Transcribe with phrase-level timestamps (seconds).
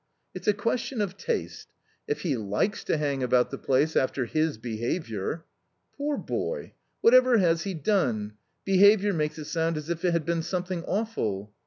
[0.33, 1.67] "It's a question of taste.
[2.07, 5.45] If he likes to hang about the place after his behaviour"
[5.95, 6.73] "Poor boy!
[7.01, 8.33] whatever has he done?
[8.65, 11.53] 'Behaviour' makes it sound as if it had been something awful."